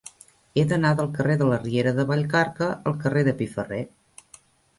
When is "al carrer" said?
2.93-3.25